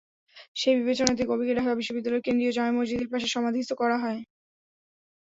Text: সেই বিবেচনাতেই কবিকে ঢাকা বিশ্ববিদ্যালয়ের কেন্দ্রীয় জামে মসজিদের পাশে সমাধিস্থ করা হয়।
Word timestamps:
সেই 0.55 0.75
বিবেচনাতেই 0.79 1.29
কবিকে 1.29 1.53
ঢাকা 1.59 1.73
বিশ্ববিদ্যালয়ের 1.75 2.25
কেন্দ্রীয় 2.25 2.53
জামে 2.53 2.73
মসজিদের 2.77 3.11
পাশে 3.11 3.27
সমাধিস্থ 3.29 3.71
করা 3.81 3.97
হয়। 4.03 4.19